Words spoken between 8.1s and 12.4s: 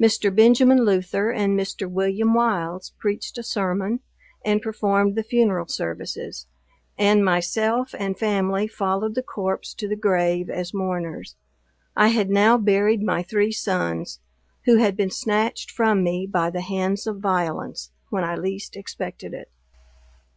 family followed the corpse to the grave as mourners. I had